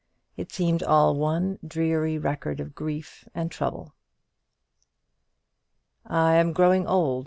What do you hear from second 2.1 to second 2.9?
record of